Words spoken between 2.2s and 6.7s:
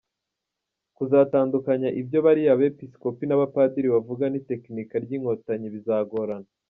bariya bepiskopi n’abapadiri bavuga n’itekinika ry’Inkotanyi bizagorana.